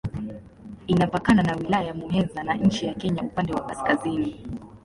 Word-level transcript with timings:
Inapakana 0.87 1.43
na 1.43 1.55
Wilaya 1.55 1.87
ya 1.87 1.93
Muheza 1.93 2.43
na 2.43 2.53
nchi 2.53 2.85
ya 2.85 2.93
Kenya 2.93 3.23
upande 3.23 3.53
wa 3.53 3.65
kaskazini. 3.67 4.45